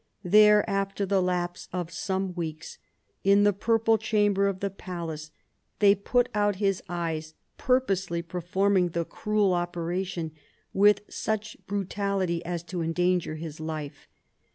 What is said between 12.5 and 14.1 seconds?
to endanger his life.